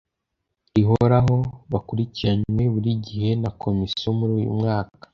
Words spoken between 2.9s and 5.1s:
gihe na komisiyo muri uyu mwaka